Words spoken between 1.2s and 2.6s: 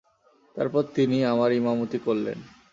আমার ইমামতি করলেন।